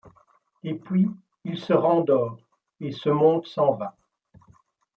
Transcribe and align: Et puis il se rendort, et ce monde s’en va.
Et 0.63 0.73
puis 0.73 1.05
il 1.43 1.59
se 1.59 1.73
rendort, 1.73 2.39
et 2.79 2.91
ce 2.91 3.09
monde 3.11 3.45
s’en 3.45 3.73
va. 3.75 3.95